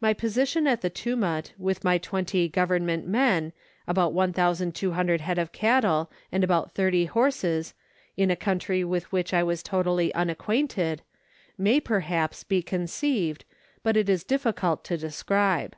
My 0.00 0.14
position 0.14 0.68
at 0.68 0.80
the 0.82 0.90
Tumut, 0.90 1.50
with 1.58 1.82
my 1.82 1.98
twenty" 1.98 2.48
Government 2.48 3.04
men," 3.04 3.52
about 3.88 4.12
1,200 4.12 5.20
head 5.20 5.38
of 5.40 5.50
cattle, 5.50 6.08
and 6.30 6.44
about 6.44 6.70
30 6.76 7.06
horses, 7.06 7.74
in 8.16 8.30
a 8.30 8.36
country 8.36 8.84
with 8.84 9.10
which 9.10 9.34
I 9.34 9.42
was 9.42 9.64
totally 9.64 10.14
unacquainted, 10.14 11.02
may, 11.58 11.80
perhaps, 11.80 12.44
be 12.44 12.62
conceived, 12.62 13.44
but 13.82 13.96
is 13.96 14.22
difficult 14.22 14.84
to 14.84 14.96
describe. 14.96 15.74